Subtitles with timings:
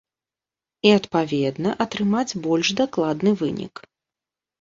[0.87, 3.75] І, адпаведна, атрымаць больш дакладны вынік.